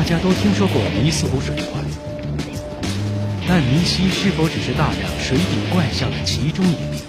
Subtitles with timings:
[0.00, 1.78] 大家都听说过尼斯湖水怪，
[3.46, 7.02] 但尼西是否只是大量水底怪象的其中一例？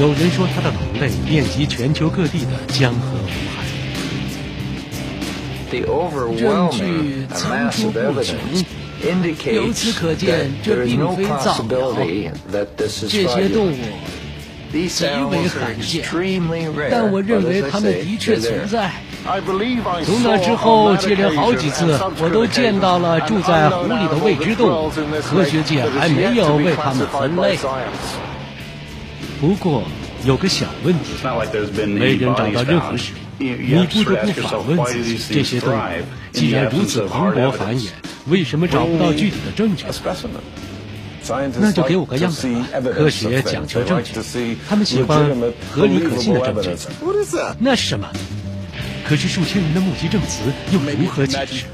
[0.00, 3.66] 有人说它的同类遍及全球各地的江河湖海。
[6.38, 8.34] 证据层出不穷，
[9.52, 11.94] 由此可见，这并非造谣。
[13.10, 13.76] 这些动物
[14.72, 16.02] 极为罕见，
[16.90, 18.90] 但我认为它们的确存在。
[20.04, 24.90] 从那之后，接连好几次，我都见到了住在湖里的未知动物。
[25.20, 27.58] 科学界还没有为它们分类。
[29.40, 29.82] 不过
[30.24, 31.12] 有个小问题，
[31.86, 33.16] 没人找到任何食物。
[33.38, 35.80] 你不得不反问自己：这些动物
[36.32, 37.88] 既然如此蓬勃繁衍，
[38.28, 39.84] 为什么找不到具体的证据？
[41.58, 42.66] 那就给我个样子吧。
[42.94, 45.28] 科学讲求证据，他们喜欢
[45.70, 46.70] 合理可信的证据。
[47.58, 48.08] 那是什么？
[49.08, 51.64] 可是数千人的目击证词又如何解释？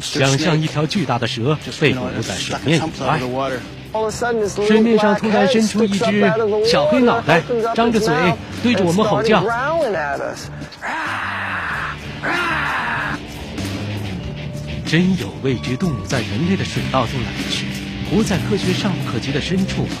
[0.00, 2.80] 想象一条巨大的蛇被捕在水面以
[3.32, 3.52] 外，
[4.66, 6.32] 水面上突然伸出一只
[6.66, 7.40] 小黑脑袋，
[7.74, 8.12] 张着嘴
[8.62, 9.44] 对着我们吼叫。
[14.84, 17.66] 真有未知动物在人类的水道中来去，
[18.10, 19.96] 活在科学尚不可及的深处吗？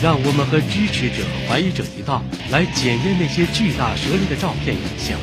[0.00, 5.18] 让我们和支持者、怀疑者一道，来检验那些巨大蛇类的照片影像。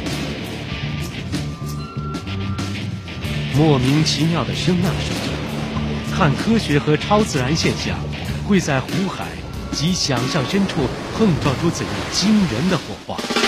[3.56, 5.16] 莫名其妙的声呐声，
[6.14, 7.98] 看科学和超自然现象
[8.46, 9.28] 会在湖海
[9.72, 13.45] 及想象深处碰撞出怎样惊人的火花。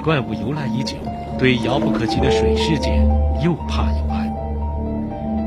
[0.00, 0.96] 怪物由来已久，
[1.38, 2.90] 对遥不可及的水世界
[3.42, 4.30] 又怕又爱，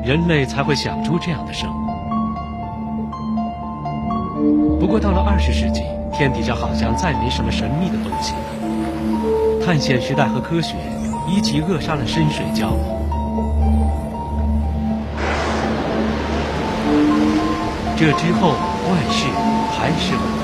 [0.05, 1.73] 人类才会想出这样的生物。
[4.79, 8.39] 不过到了二十世纪，天底下好像再没什么神秘的东西了。
[9.65, 10.75] 探险时代和科学
[11.27, 12.73] 一起扼杀了深水礁。
[17.95, 18.53] 这之后，
[18.87, 19.27] 怪事
[19.71, 20.40] 还是。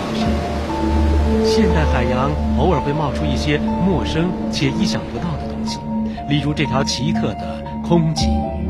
[1.48, 5.80] 现代海洋偶尔会冒出一些陌生且意想不到的东西，
[6.28, 8.68] 例如这条奇特的空鳍鱼。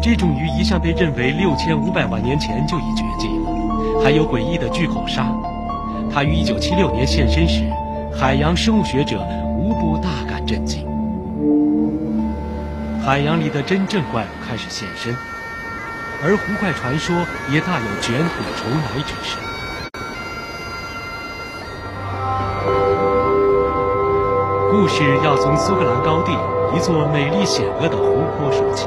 [0.00, 4.00] 这种鱼一向被认为六千五百万年前就已绝迹了。
[4.02, 5.26] 还有诡异的巨口鲨，
[6.14, 7.64] 它于一九七六年现身时，
[8.16, 9.20] 海洋生物学者
[9.58, 10.86] 无不大感震惊。
[13.04, 15.12] 海洋里的真正怪物开始现身，
[16.22, 17.14] 而湖怪传说
[17.52, 19.49] 也大有卷土重来之势。
[24.70, 26.30] 故事要从苏格兰高地
[26.76, 28.86] 一座美丽险恶的湖泊说起。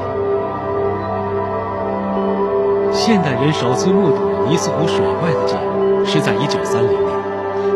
[2.90, 6.98] 现代人首次目睹尼斯湖水怪的记录是在1930年，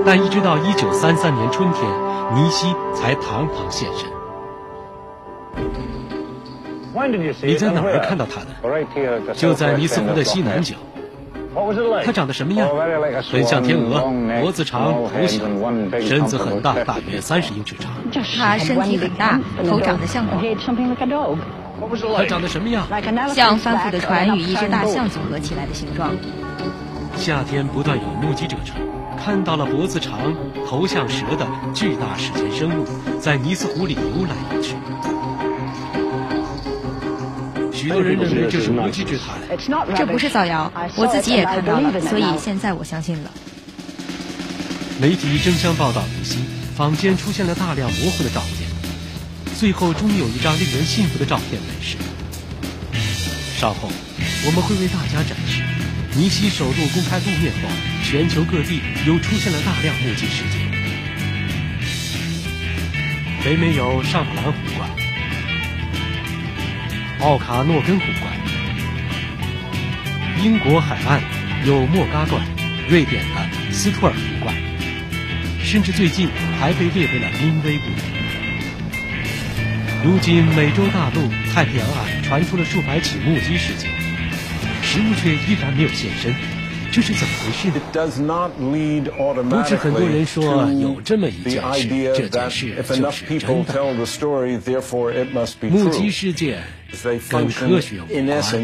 [0.06, 1.84] 但一直到1933年春天，
[2.34, 4.08] 尼西才堂堂现身。
[7.42, 9.34] 你在哪儿看到他的？
[9.34, 10.76] 就在尼斯湖的西南角。
[12.04, 12.68] 它长得什么样？
[13.32, 14.00] 很像天鹅，
[14.40, 15.42] 脖子长，头小，
[16.00, 17.90] 身子很大，大约三十英尺长。
[18.38, 20.32] 它身体很大，头长得像狗。
[22.16, 22.86] 它长得什么样？
[23.34, 26.10] 像翻覆的船与一只大象组合起来的形状。
[27.16, 28.76] 夏天不断有目击者称，
[29.16, 30.34] 看到了脖子长、
[30.66, 32.84] 头像蛇的巨大史前生物
[33.20, 34.74] 在尼斯湖里游来游去。
[37.72, 39.36] 许多人认为这是无稽之谈，
[39.96, 43.30] 这不是造谣，我自己也看到了，所以现在我相信了。
[45.00, 46.44] 媒体争相报道尼西，
[46.78, 48.70] 坊间出现了大量模糊的照片，
[49.58, 51.96] 最后终于有一张令人信服的照片问世。
[53.58, 53.90] 稍后
[54.46, 55.60] 我们会为大家展示
[56.14, 57.68] 尼西首度公开露面后，
[58.04, 60.70] 全球各地又出现了大量目击事件。
[63.42, 64.88] 北美有上普兰湖怪。
[67.26, 68.38] 奥卡诺根湖怪，
[70.44, 71.20] 英国海岸
[71.66, 72.38] 有莫嘎怪，
[72.88, 74.54] 瑞典的斯托尔湖怪，
[75.70, 78.08] 甚至最近还被列为了濒危物种。
[80.02, 83.90] 如今美洲大陆、太平洋岸传出了数百起目击事件，
[84.80, 86.34] 食物却依然没有现身。
[86.90, 87.80] 这是怎么回事呢？
[89.50, 92.66] 不是很多人说有这么一件事，这件事
[92.98, 93.74] 就是真的。
[95.68, 96.62] 目击事件
[97.28, 98.62] 跟科学无关，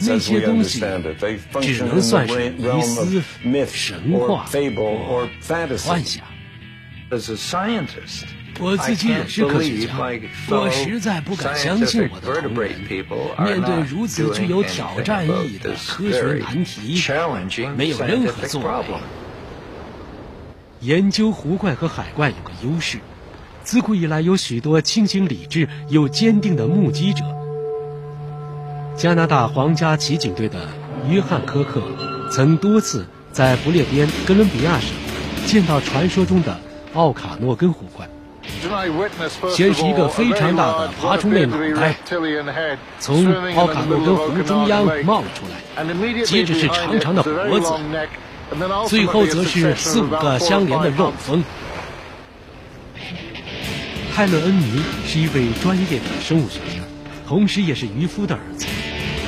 [0.00, 3.22] 那些东西只能算是迷思、
[3.66, 5.28] 神话或
[5.90, 6.24] 幻想。
[8.58, 9.94] 我自己也是科学家，
[10.50, 12.74] 我实在不敢相信我的同仁
[13.38, 17.00] 面对如此具有挑战意义的科学难题，
[17.76, 18.68] 没有任何作为。
[20.80, 22.98] 研究湖怪和海怪有个优势，
[23.62, 27.24] 自古以来有许多清醒理智又坚定的目击者。
[28.96, 30.68] 加拿大皇家骑警队的
[31.08, 31.82] 约翰·科克
[32.30, 34.90] 曾多次在不列颠哥伦比亚省
[35.46, 36.58] 见到传说中的
[36.94, 38.08] 奥卡诺根湖怪。
[39.50, 41.94] 先是一个非常大的爬虫类脑袋
[42.98, 47.72] 从奥卡诺根湖中央冒了出来，接着是长长的脖子，
[48.88, 51.42] 最后则是四五个相连的肉峰。
[54.14, 56.82] 泰勒恩尼是一位专业的生物学家，
[57.28, 58.66] 同时也是渔夫的儿子。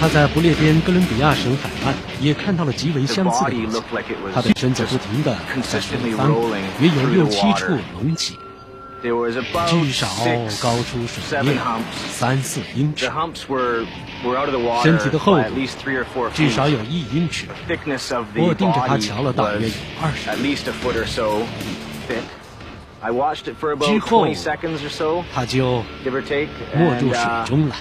[0.00, 3.82] 他在不列颠哥伦比亚省海岸也看到了极为相似的东西。
[4.32, 6.32] 他的身子不停地在前方，
[6.80, 8.38] 约有六七处隆起。
[9.00, 10.08] 至少
[10.60, 11.56] 高出水面
[12.10, 13.08] 三四英尺，
[14.82, 15.44] 身体的厚度
[16.34, 17.46] 至少有一英尺。
[18.36, 20.48] 我盯着他瞧了大约有二十分之
[24.00, 24.26] 后，
[25.32, 26.10] 他就没
[27.00, 27.76] 入水中了。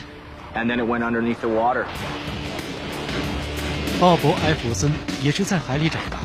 [4.00, 4.92] 鲍勃·埃弗森
[5.24, 6.20] 也是在海里长大，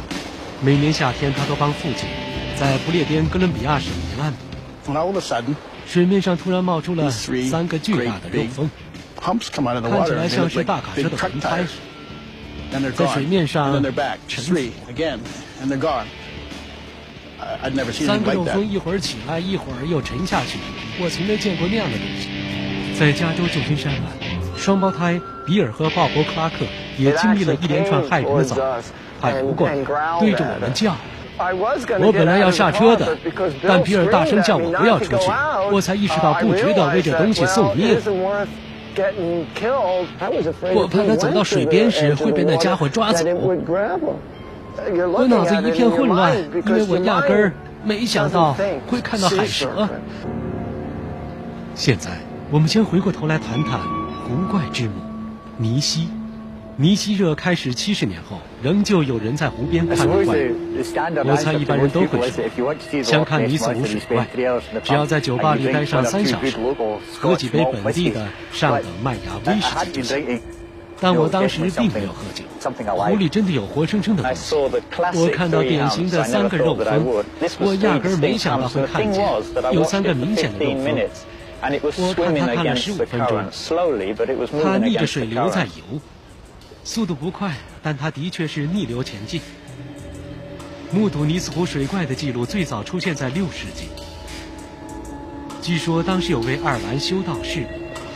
[0.61, 2.07] 每年夏天他都帮父亲
[2.55, 4.35] 在不列颠哥伦比亚省沿岸。
[5.87, 8.71] 水面上突然冒出了三个巨大的肉峰，
[9.17, 11.65] 看起来像是大卡车的轮胎，
[12.95, 13.83] 在水面上
[14.29, 14.55] 沉浮。
[17.93, 20.59] 三个肉峰一会儿起来，一会儿又沉下去，
[21.01, 22.29] 我从没见过那样的东西。
[22.99, 24.03] 在加州旧金山湾，
[24.57, 26.65] 双胞胎比尔和鲍勃·克拉克
[26.97, 28.83] 也经历了一连串骇人的遭遇，
[29.21, 29.75] 他不过来，
[30.21, 30.97] 对着我们叫。
[31.39, 33.17] 我本来要下车的，
[33.67, 35.31] 但比尔大声叫我不要出去，
[35.73, 37.97] 我才意识到不值得为这东西送命。
[40.75, 43.25] 我怕他走到水边时会被那家伙抓走。
[43.25, 47.53] 我脑子一片混乱，因为我压根儿
[47.83, 48.55] 没想到
[48.87, 49.89] 会看到海蛇。
[51.75, 52.11] 现在，
[52.51, 54.93] 我们先回过头来谈谈湖怪之母
[55.57, 56.09] 尼西。
[56.79, 60.55] 尼西热开始七十年后，仍旧有人在湖边看怪物。
[61.25, 64.27] 我猜一般人都会说，想看尼斯湖水怪，
[64.83, 66.57] 只要在酒吧里待上三小时，
[67.21, 70.41] 喝几杯本地的上等麦芽威士忌就行。
[70.99, 72.43] 但我当时并没有喝酒，
[72.95, 74.55] 湖里真的有活生生的东西。
[74.55, 77.05] 我看到典型的三个肉峰，
[77.61, 79.23] 我压根儿没想到会看见
[79.73, 80.97] 有三个明显的肉峰。
[82.09, 83.45] 我看他看了十五分钟，
[84.63, 86.01] 他逆着水流在游。
[86.85, 89.41] 速度不快，但它的确是逆流前进。
[90.91, 93.89] 目睹尼斯湖水怪的记录最早出现在六世纪。
[95.63, 97.65] 据说当时有位爱尔兰修道士，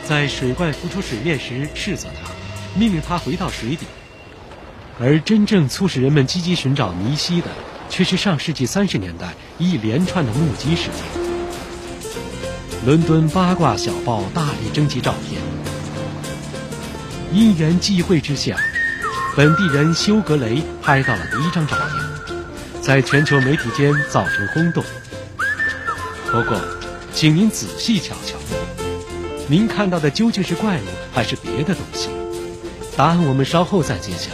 [0.05, 2.29] 在水怪浮出水面时斥责他，
[2.77, 3.85] 命令他回到水底。
[4.99, 7.47] 而真正促使人们积极寻找尼西的，
[7.89, 11.03] 却是上世纪三十年代一连串的目击事件。
[12.85, 15.56] 伦敦八卦小报大力征集照片。
[17.31, 18.55] 因缘际会之下，
[19.35, 22.41] 本地人修格雷拍到了第一张照片，
[22.81, 24.83] 在全球媒体间造成轰动。
[26.31, 26.57] 不过，
[27.13, 28.37] 请您仔细瞧瞧，
[29.47, 32.09] 您看到的究竟是怪物还是别的东西？
[32.95, 34.31] 答案我们稍后再揭晓。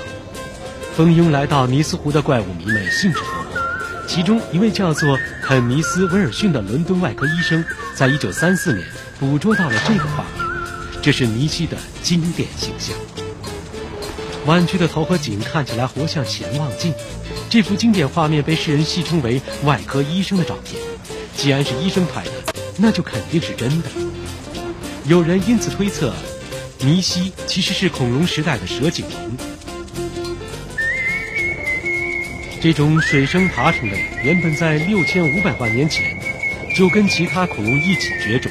[0.96, 8.88] 蜂拥来到尼斯湖的怪物迷们兴致勃勃，其中一位叫做肯尼斯·威尔逊的伦敦外科医生，在一九三四年
[9.20, 10.43] 捕捉到了这个画面。
[11.04, 12.96] 这是尼西的经典形象，
[14.46, 16.94] 弯曲的头和颈看起来活像潜望镜。
[17.50, 20.82] 这幅经典画面被世人戏称为“外科医生的照片”。
[21.36, 22.32] 既然是医生拍的，
[22.78, 23.90] 那就肯定是真的。
[25.04, 26.14] 有人因此推测，
[26.80, 29.38] 尼西其实是恐龙时代的蛇颈龙。
[32.62, 36.18] 这种水生爬虫类原本在六千五百万年前
[36.74, 38.50] 就跟其他恐龙一起绝种。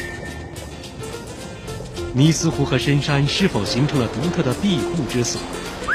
[2.15, 5.41] 尼斯湖和深山是否形成了独特的庇护之所，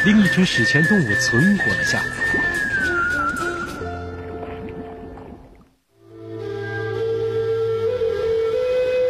[0.04, 2.06] 令一群史前动物存活了下来？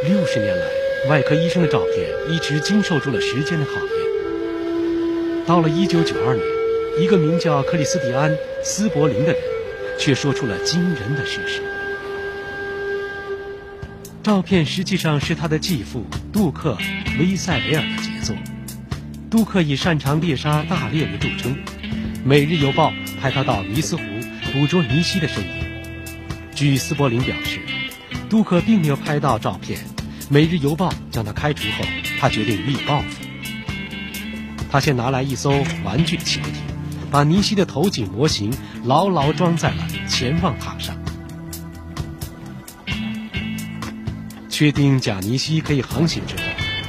[0.10, 0.66] 六十年来，
[1.10, 5.46] 外科医生的照片一直经受住了时间的考验。
[5.46, 6.46] 到了一九九二年，
[7.00, 8.30] 一个名叫克里斯蒂安·
[8.62, 9.42] 斯伯林的人，
[9.98, 11.62] 却说出了惊人的事实。
[14.27, 16.77] 照片实际上是他的继父杜克·
[17.17, 18.36] 威塞维尔的杰作。
[19.31, 21.55] 杜克以擅长猎杀大猎物著称，
[22.25, 22.91] 《每日邮报》
[23.22, 24.03] 派他到尼斯湖
[24.51, 25.50] 捕捉尼西的身影。
[26.53, 27.62] 据斯伯林表示，
[28.29, 29.79] 杜克并没有拍到照片。
[30.27, 31.86] 《每日邮报》将他开除后，
[32.19, 33.07] 他决定予以报复。
[34.69, 35.51] 他先拿来一艘
[35.86, 36.51] 玩具潜艇，
[37.10, 38.53] 把尼西的头颈模型
[38.84, 40.97] 牢牢装在了潜望塔上。
[44.58, 46.42] 确定贾尼西可以航行之后，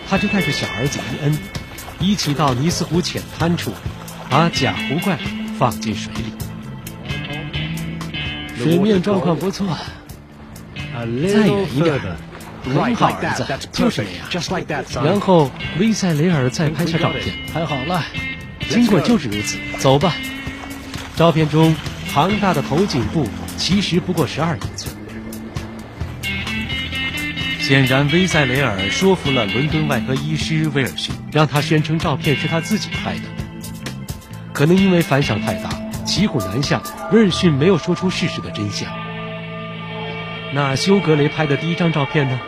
[0.08, 1.38] 他就带着小儿子伊恩，
[2.00, 3.74] 一起到尼斯湖浅滩处，
[4.30, 5.18] 把假湖怪
[5.58, 6.32] 放进水里。
[8.56, 9.76] 水面状况不错，
[10.94, 12.00] 再远一点，
[12.64, 14.26] 很好，儿子，就是那样。
[15.04, 18.02] 然后威塞雷尔再拍下照片，拍好了。
[18.70, 20.14] 经过就是如此，走吧。
[21.16, 21.76] 照片中
[22.14, 24.77] 庞大的头颈部其实不过十二英寸。
[27.68, 33.24] 显然，威塞雷尔说服了伦敦外科医师威尔逊，让他宣称照片是他自己拍的。
[34.54, 35.68] 可能因为反响太大，
[36.06, 36.82] 骑虎难下，
[37.12, 38.88] 威尔逊没有说出事实的真相。
[40.54, 42.40] 那休格雷拍的第一张照片呢？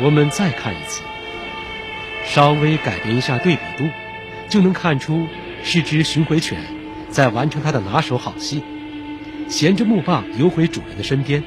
[0.00, 1.02] 我们再看一次，
[2.26, 3.88] 稍微改变一下对比度，
[4.48, 5.28] 就能看出
[5.62, 6.58] 是只巡回犬
[7.08, 8.64] 在完成它的拿手好戏，
[9.48, 11.44] 衔着木棒游回主人的身边。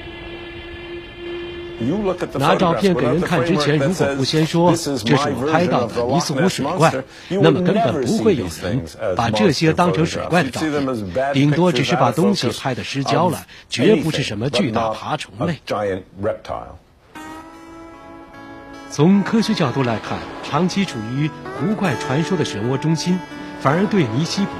[2.35, 6.93] 拿照片给人看之前，如果不先说这是我拍到的尼斯湖水怪，
[7.29, 8.83] 那么根本不会有人
[9.15, 15.59] 把这些当成水怪的照片，顶多只是把东西拍的失焦了，绝不是什么巨大爬虫类。
[18.91, 21.27] 从科学角度来看，长期处于
[21.57, 23.19] 湖怪传说的漩涡中心，
[23.59, 24.57] 反而对尼西不利。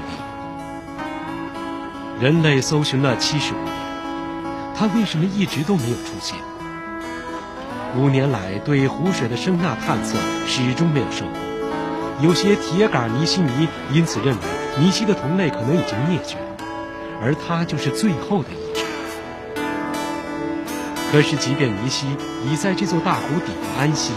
[2.19, 3.71] 人类搜寻了七十五年，
[4.75, 6.35] 它为什么一直都没有出现？
[7.95, 11.31] 五年来，对湖水的声呐探测始终没有收获。
[12.21, 14.41] 有些铁杆尼西迷因此认为，
[14.79, 16.37] 尼西的同类可能已经灭绝，
[17.21, 18.81] 而它就是最后的一只。
[21.11, 22.07] 可是，即便尼西
[22.43, 24.13] 已在这座大湖底安息，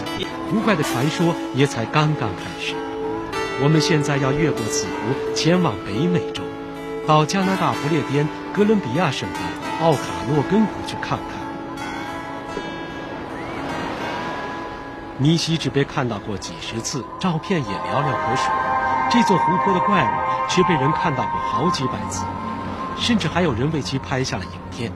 [0.50, 2.74] 湖怪的传说也才刚刚开始。
[3.62, 6.42] 我们现在要越过此湖，前往北美洲，
[7.06, 9.38] 到加拿大不列颠哥伦比亚省的
[9.84, 10.00] 奥卡
[10.32, 11.35] 诺根湖去看看。
[15.18, 18.50] 尼西只被看到过几十次，照片也寥寥可数。
[19.08, 20.08] 这座湖泊的怪物
[20.46, 22.26] 却被人看到过好几百次，
[22.98, 24.92] 甚至还有人为其拍下了影片。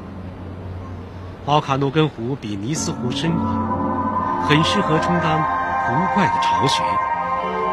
[1.46, 5.40] 奥卡诺根湖比尼斯湖深广，很适合充当
[5.86, 6.82] 湖怪的巢穴。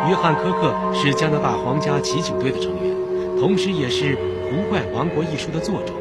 [0.08, 2.96] 约翰·科克是加拿大皇家骑警队的成员，
[3.38, 4.16] 同时也是
[4.50, 5.92] 《湖怪王国》一书的作者。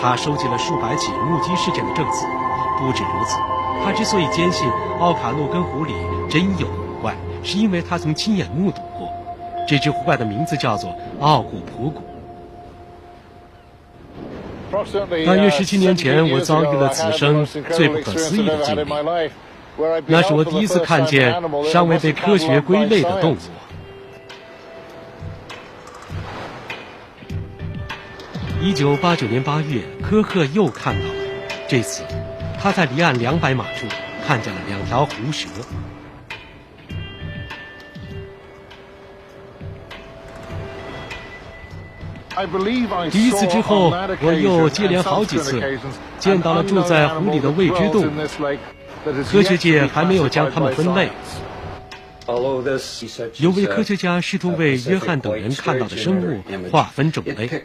[0.00, 2.24] 他收集了数百起目击事件的证词。
[2.78, 3.36] 不止如此。
[3.84, 4.68] 他之所以坚信
[4.98, 5.92] 奥卡诺根湖里
[6.28, 9.08] 真有古怪，是因为他曾亲眼目睹过。
[9.66, 12.02] 这只湖怪的名字叫做奥古普古。
[15.26, 18.84] 大约十七年前，我遭遇了此生最不可思议的经历。
[20.06, 21.34] 那是我第一次看见
[21.72, 23.36] 尚未被科学归类的动物。
[28.60, 31.14] 一九八九年八月，科克又看到了，
[31.66, 32.04] 这次。
[32.62, 33.86] 他在离岸两百码处
[34.26, 35.48] 看见了两条湖蛇。
[43.10, 43.90] 第一次之后，
[44.22, 45.60] 我又接连好几次
[46.18, 48.10] 见到了住在湖里的未知动物。
[49.24, 51.08] 科学界还没有将它们分类。
[53.38, 57.64] 有位科学家试图为约翰等人看到的生物划分种类，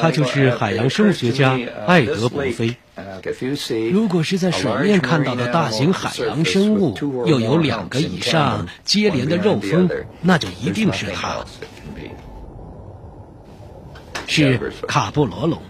[0.00, 2.76] 他就是海洋生物学家艾德·伯菲。
[3.90, 6.94] 如果是在水面看到的大型海洋生物，
[7.26, 9.88] 又有两个以上接连的肉峰，
[10.20, 11.44] 那就一定是它，
[14.26, 15.62] 是卡布罗龙。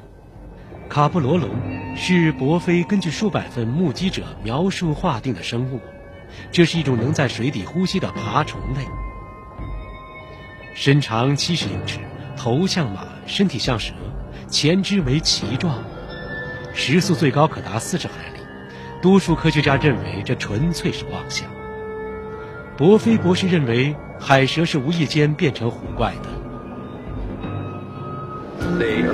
[0.89, 1.49] 卡布罗龙
[1.97, 5.81] 是伯菲根据数百份目击者描述划定的生物。
[6.51, 8.87] 这是一种能在水底呼吸的爬虫类，
[10.75, 11.99] 身长七十英尺，
[12.37, 13.93] 头像马，身体像蛇，
[14.49, 15.83] 前肢为鳍状，
[16.75, 18.41] 时速最高可达四十海里。
[19.01, 21.49] 多数科学家认为这纯粹是妄想。
[22.77, 26.29] 博菲博士认为海蛇是无意间变成湖怪的，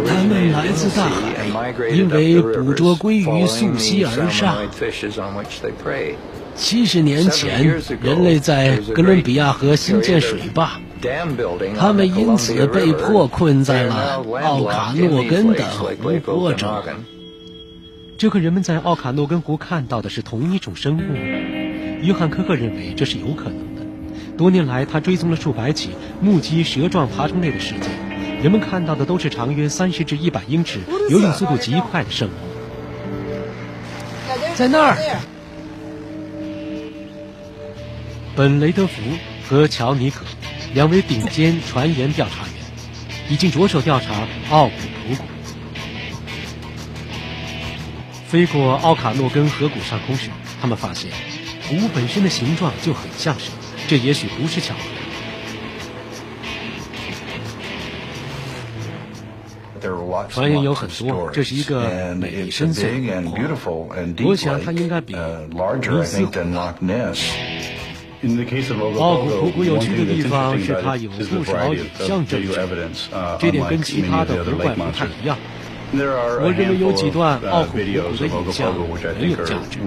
[0.06, 1.46] 它们来自大海，
[1.90, 4.56] 因为捕捉鲑鱼溯溪而上。
[6.58, 10.80] 七十年前，人类在哥伦比亚河新建水坝，
[11.78, 16.68] 他们因此被迫困在了奥卡诺根的湖泊中。
[18.18, 21.00] 这和人们在奥卡诺根湖看到的是同一种生物。
[22.02, 23.82] 约翰·科克认为这是有可能的。
[24.36, 27.88] 多年来，他追踪了数百起目击蛇状爬虫类的事件，
[28.42, 32.32] 人们看到的都是长约三十至一百英尺、游泳速度极快的生物。
[34.56, 34.96] 在那儿，
[38.38, 39.02] 本雷德福
[39.48, 40.24] 和乔尼可
[40.72, 42.54] 两位顶尖传言调查员
[43.28, 44.74] 已经着手调查奥古
[45.08, 45.24] 普谷。
[48.28, 50.30] 飞过奥卡诺根河谷上空时，
[50.60, 51.10] 他们发现
[51.66, 53.50] 湖本身的形状就很像是，
[53.88, 54.80] 这也许不是巧合。
[60.28, 63.04] 传言有很多，这是一个美丽深邃
[63.48, 63.90] 的湖。
[64.24, 66.72] 我想它应该比尼斯湖大。
[68.98, 72.48] 奥古图谷有趣的地方是它有不少影像证据，
[73.38, 75.38] 这点跟其他的湖怪不太一样。
[75.92, 78.74] 我认为有几段奥古图谷的影像
[79.14, 79.78] 很有价值。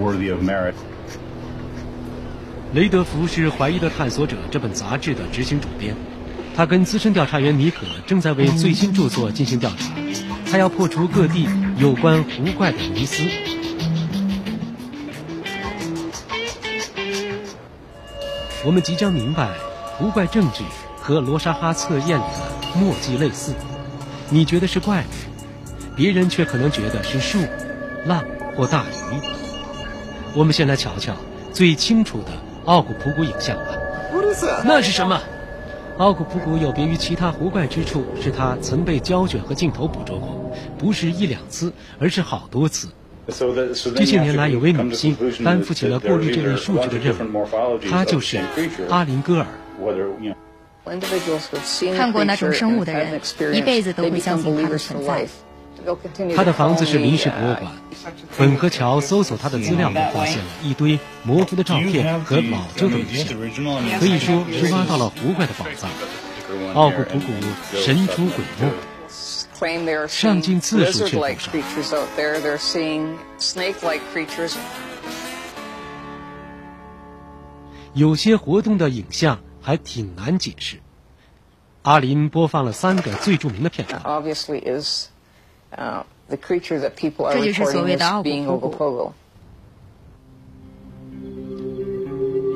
[2.74, 5.94] 雷德福是《怀疑的探索者》这本杂志的执行主编。
[6.56, 9.94] 他跟资深调查员尼可正在为最新著作进行调查，
[10.50, 11.48] 他要破除各地
[11.78, 13.24] 有关湖怪的迷思。
[18.64, 19.50] 我们即将明白，
[19.98, 20.64] 湖怪政治
[21.00, 23.54] 和罗莎哈测验里的墨迹类似。
[24.30, 27.40] 你觉得是怪物，别人却可能觉得是树、
[28.06, 28.24] 浪
[28.56, 29.20] 或大鱼。
[30.36, 31.14] 我们先来瞧瞧
[31.52, 32.32] 最清楚的
[32.66, 33.74] 奥古普古影像吧。
[34.64, 35.20] 那是什么？
[35.98, 42.88] 奥古普古有别于其他湖怪之处，是它曾被胶卷和镜头捕捉过，不是一两次，而是好多次。
[43.96, 47.48] 这些年来，有位女性担负起了过滤这类数据的任务，
[47.90, 48.40] 她就是
[48.90, 49.46] 阿林戈尔。
[51.96, 53.20] 看过那种生物的人，
[53.54, 55.28] 一辈子都会相信它的存在。
[56.36, 57.72] 他的房子是临时博物馆。
[58.38, 63.36] 本和乔搜索他的资料后，发现了一堆模糊的照片和老旧的录像，
[64.00, 65.90] 可以说是挖到了湖怪的宝藏。
[66.76, 67.32] 奥古普古
[67.80, 68.68] 神出鬼没，
[70.08, 71.26] 上镜次数却不
[71.84, 71.98] 少。
[77.94, 80.78] 有些活动的影像还挺难解释。
[81.84, 84.02] 阿林播放了三个最著名的片段。
[87.34, 89.14] 这就是所谓的奥古。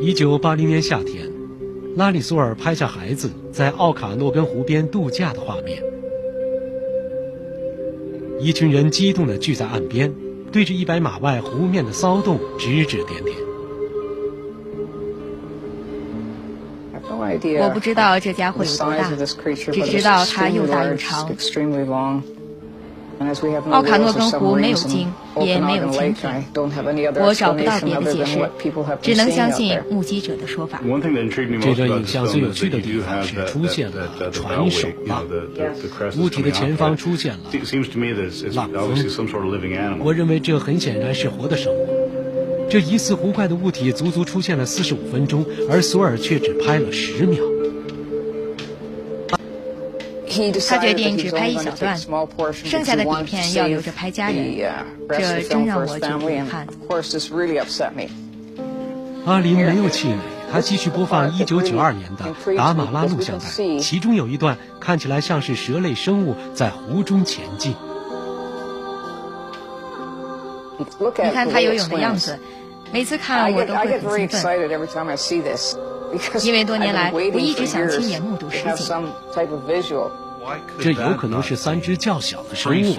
[0.02, 1.30] 一九八零年夏天，
[1.96, 5.95] 拉里索尔拍下孩子在奥卡诺根湖边度假的画面。
[8.46, 10.14] 一群人激动地聚在岸边，
[10.52, 13.36] 对着一百码外湖面的骚动指指点点。
[17.60, 19.10] 我不知道这家伙有多大，
[19.74, 21.36] 只知道它又大又长。
[23.72, 25.08] 奥卡诺根湖没有鲸，
[25.42, 26.30] 也没有潜艇，
[27.20, 28.50] 我找不到别的解释，
[29.02, 30.82] 只能相信目击者的说法。
[31.62, 35.26] 这段影像最有趣的地方是出现了船首浪，
[36.18, 37.40] 物体的前方出现了
[38.54, 38.96] 浪峰。
[40.00, 41.88] 我认为这很显然是活的生物。
[42.70, 47.40] 这疑似湖怪的物体足足出现了四十五分钟，而索尔却只拍了十秒。
[50.68, 51.98] 他决定只拍一小段，
[52.54, 54.74] 剩下的底片要留着拍家人。
[55.10, 56.68] 这真让我觉得遗憾。
[59.26, 60.18] 阿林没有气馁，
[60.52, 63.46] 他继续播放1992年的达马拉录像带，
[63.80, 67.76] 其中有一段看起来像是蛇类生物在湖中前进。
[70.78, 70.86] 你
[71.32, 72.38] 看他游泳的样子，
[72.92, 74.28] 每次看我都会很
[75.18, 75.78] 兴奋，
[76.46, 78.86] 因为多年来我一直想亲眼目睹实景。
[80.80, 82.96] 这有可能是三只较小的生物。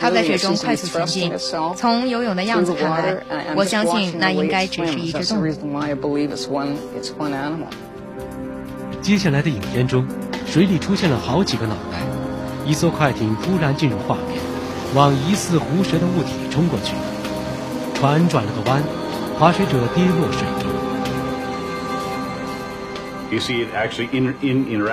[0.00, 1.32] 它在水中快速前进，
[1.76, 3.22] 从游泳的样子看来，
[3.56, 5.44] 我相信那应该只是一只动物。
[9.00, 10.06] 接下来的影片中，
[10.46, 11.98] 水里出现了好几个脑袋，
[12.66, 14.38] 一艘快艇突然进入画面，
[14.94, 16.94] 往疑似湖蛇的物体冲过去，
[17.94, 18.82] 船转了个弯，
[19.38, 20.67] 划水者跌落水中。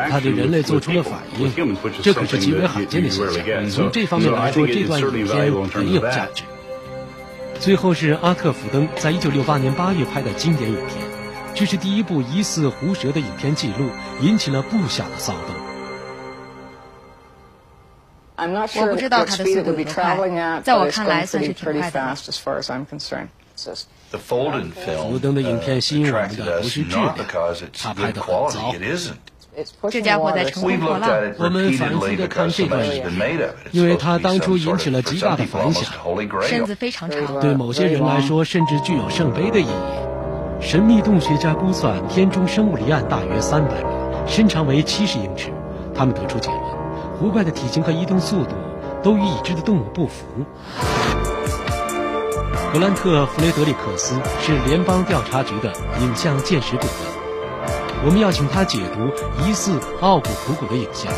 [0.10, 1.54] 他对人类做出了反应，
[2.02, 3.70] 这可是极为罕见的现象。
[3.70, 6.44] 从这方面来说，这段影片很有价值。
[7.60, 10.90] 最后是阿特福登在1968年8月拍的经典影片，
[11.54, 13.90] 这是第一部疑似狐蛇的影片记录，
[14.22, 15.56] 引起了不小的骚动。
[18.82, 22.16] 我不知道它的速度多快，在我看来算是挺快的。
[24.20, 27.16] 福登的影片吸引我们的不是质量，
[27.74, 28.74] 他拍的很糟。
[29.90, 31.10] 这家伙在乘风破浪。
[31.38, 35.86] 我们反复的看这段影片，因为他当初引起了极大的反响。
[36.44, 39.96] 身子非常长，对某些人来说甚至具有圣杯的意义。
[40.62, 43.88] 神秘洞学家估算，天中生物离岸大约三百米，
[44.28, 45.52] 身长为七十英尺，
[45.94, 46.62] 他们得出结论：
[47.18, 48.56] 湖怪的体型和移动速度
[49.02, 50.26] 都与已知的动物不符。
[52.74, 55.72] 格兰特·弗雷德里克斯是联邦调查局的
[56.02, 56.92] 影像鉴识顾问，
[58.06, 59.10] 我们要请他解读
[59.46, 61.12] 疑似奥古普古的影像。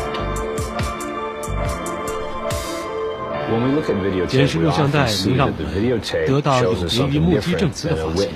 [4.28, 8.28] 监视录像带能让我们得到有别于目击证词的发现。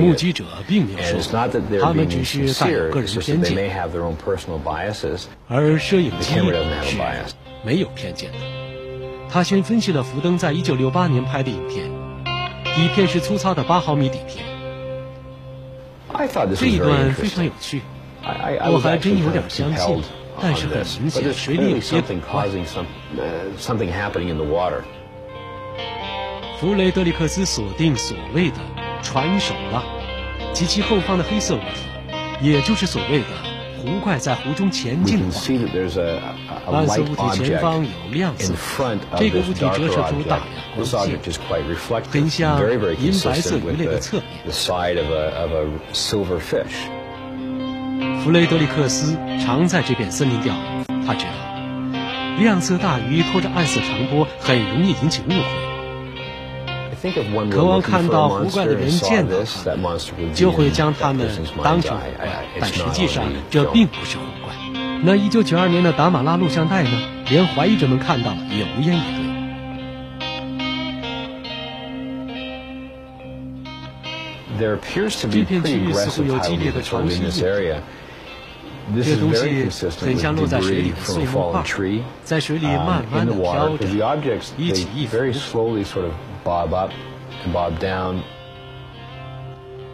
[0.00, 1.20] 目击者并没有说，
[1.80, 3.74] 他们只是带有个人偏见，
[5.48, 6.42] 而摄影机是
[7.64, 8.55] 没有偏见的。
[9.28, 11.90] 他先分析了福登在1968年拍的影片，
[12.76, 14.44] 底片是粗糙的8毫米底片。
[16.54, 17.82] 这一段非常有趣，
[18.22, 20.02] 我还真有点相信。
[20.40, 22.46] 但是很明显，水里有些古怪。
[26.58, 28.56] 弗雷德里克斯锁定所谓的
[29.02, 29.82] 船首浪
[30.54, 31.86] 及其后方的黑色物体，
[32.40, 33.26] 也就是所谓的
[33.86, 35.60] 湖怪在湖中前进的画面。
[36.72, 38.52] 蓝色物体前方有亮色，
[39.16, 41.20] 这个物体折射出大量光线，
[42.10, 42.60] 很像
[43.00, 44.26] 银白色鱼类的侧面。
[48.24, 51.30] 弗雷德里克斯常在这片森林钓鱼，他知道
[52.40, 55.65] 亮色大鱼拖着暗色长波很容易引起误会。
[57.50, 59.74] 渴望看到湖怪的人见到它，
[60.34, 61.28] 就会将它们
[61.62, 64.54] 当成湖怪，但实际上这并不是湖怪。
[65.02, 66.90] 那1992年的达马拉录像带呢？
[67.28, 69.00] 连怀疑者们看到了也无言以
[74.58, 74.78] 对。
[75.28, 77.74] 这片区域似乎有激烈的潮汐。
[79.04, 79.68] 这东西
[80.00, 81.62] 很像落在水里的碎木块，
[82.22, 83.84] 在水里慢慢的飘着，
[84.56, 85.16] 一起一伏。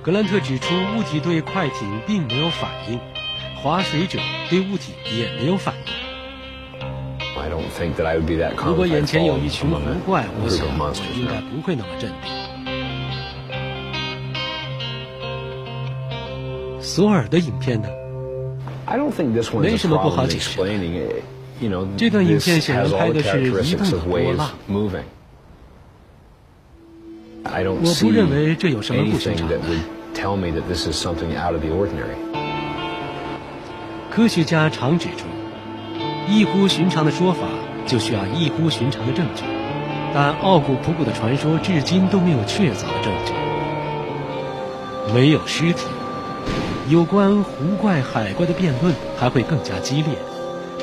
[0.02, 3.00] 格兰特指出，物体对快艇并没有反应，
[3.56, 4.18] 划水者
[4.50, 5.92] 对物体也没有反应。
[8.66, 10.66] 如果眼前有一群湖怪，我想
[11.18, 12.30] 应该不会那么镇定。
[16.82, 17.88] 索尔的影片呢？
[19.58, 20.60] 没什么不好解释。
[21.96, 24.50] 这段影片显然拍的是移动的波浪。
[27.44, 29.58] 我不认为这有什么不寻常的。
[34.10, 35.26] 科学家常指出，
[36.28, 37.48] 异乎寻常的说法
[37.86, 39.42] 就需要异乎寻常的证据，
[40.14, 43.32] 但奥古普古的传说至今都没有确凿的证据，
[45.14, 45.86] 没有尸体。
[46.88, 50.14] 有关湖怪、海怪的辩论还会更加激烈。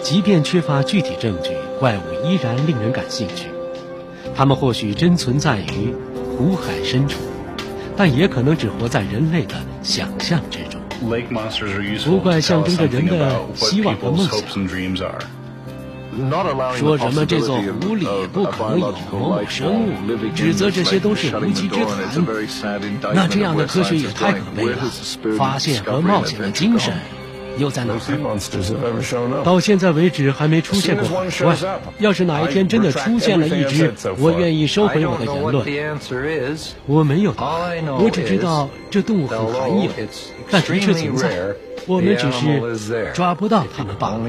[0.01, 3.47] 即便缺乏具体证据，怪物依然令人感兴趣。
[4.35, 5.93] 他们或许真存在于
[6.39, 7.19] 湖海深处，
[7.97, 10.80] 但也可能只活在人类的想象之中。
[12.06, 14.39] 湖怪象征着人的希望和梦想。
[16.78, 19.91] 说什么这座湖里不可能有某某生物，
[20.34, 21.97] 指责这些都是无稽之谈。
[23.13, 24.78] 那这样的科学也太可悲了。
[25.38, 26.93] 发现和冒险的精神
[27.59, 29.43] 又在哪儿？
[29.43, 31.55] 到现在为止还没出现过海怪。
[31.99, 35.65] 要是哪一天真的出现了一只，我愿意收回我的言论。
[36.87, 39.91] 我没有答案，我只知道这动物很罕有，
[40.49, 41.29] 但的确存在。
[41.87, 42.61] 我们只是
[43.13, 44.19] 抓不到它们罢了。